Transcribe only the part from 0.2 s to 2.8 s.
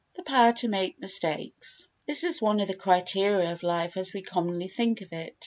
Power to make Mistakes This is one of the